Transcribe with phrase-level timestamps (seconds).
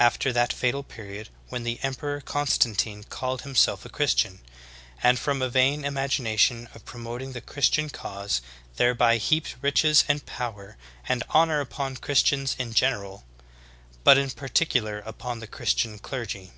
[0.00, 4.40] after that fatal period when the Emperor Constantine called himself a Christian,
[5.00, 8.42] and from a vain imagination of pro moting the Christian cause
[8.74, 10.76] thereby heaped riches and power
[11.08, 13.22] and honor upon Christians in general,
[14.02, 16.50] but in particular upon the Christian clergy.